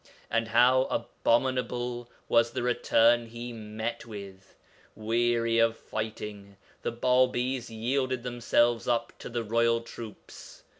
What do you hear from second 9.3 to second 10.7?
royal troops.